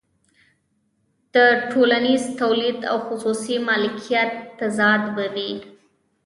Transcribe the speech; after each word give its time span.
د 1.33 1.35
ټولنیز 1.71 2.23
تولید 2.41 2.79
او 2.91 2.97
خصوصي 3.07 3.55
مالکیت 3.69 4.31
تضاد 4.59 5.01
به 5.15 5.25
وي 5.35 5.51